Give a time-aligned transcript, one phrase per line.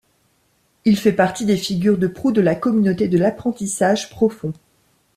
[0.83, 4.51] Il fait partie des figures de proue de la communauté de l'apprentissage profond.